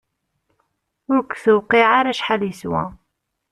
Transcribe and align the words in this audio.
Ur 1.13 1.21
k-tewqiε 1.29 1.85
ara 1.99 2.11
acḥal 2.13 2.41
yeswa! 2.49 2.83